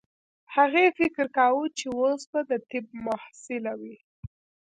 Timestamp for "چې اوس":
1.77-2.21